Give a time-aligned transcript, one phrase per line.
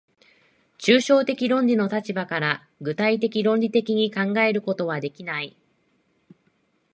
[0.79, 5.55] 抽象的論理の立場から具体的論理的に考えることはできない。